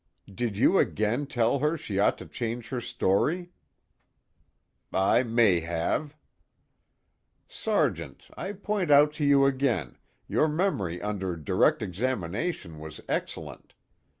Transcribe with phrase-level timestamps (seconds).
[0.33, 3.51] "Did you again tell her she ought to change her story?"
[4.91, 6.17] "I may have."
[7.47, 13.75] "Sergeant, I point out to you again, your memory under direct examination was excellent.